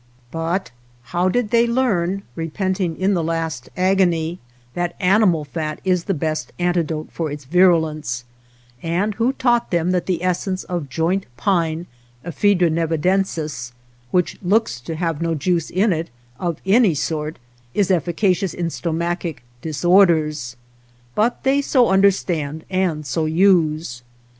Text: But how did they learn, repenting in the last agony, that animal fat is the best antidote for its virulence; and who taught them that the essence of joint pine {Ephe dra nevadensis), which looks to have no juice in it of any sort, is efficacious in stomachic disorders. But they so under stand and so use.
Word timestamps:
But 0.31 0.71
how 1.13 1.29
did 1.29 1.51
they 1.51 1.67
learn, 1.67 2.23
repenting 2.35 2.97
in 2.97 3.13
the 3.13 3.23
last 3.23 3.69
agony, 3.77 4.39
that 4.73 4.95
animal 4.99 5.45
fat 5.45 5.79
is 5.85 6.05
the 6.05 6.15
best 6.15 6.51
antidote 6.57 7.11
for 7.11 7.29
its 7.29 7.45
virulence; 7.45 8.25
and 8.81 9.13
who 9.13 9.31
taught 9.33 9.69
them 9.69 9.91
that 9.91 10.07
the 10.07 10.23
essence 10.23 10.63
of 10.63 10.89
joint 10.89 11.27
pine 11.37 11.85
{Ephe 12.25 12.57
dra 12.57 12.67
nevadensis), 12.71 13.73
which 14.09 14.39
looks 14.41 14.79
to 14.81 14.95
have 14.95 15.21
no 15.21 15.35
juice 15.35 15.69
in 15.69 15.93
it 15.93 16.09
of 16.39 16.57
any 16.65 16.95
sort, 16.95 17.37
is 17.75 17.91
efficacious 17.91 18.55
in 18.55 18.71
stomachic 18.71 19.43
disorders. 19.61 20.55
But 21.13 21.43
they 21.43 21.61
so 21.61 21.89
under 21.91 22.09
stand 22.09 22.65
and 22.71 23.05
so 23.05 23.27
use. 23.27 24.01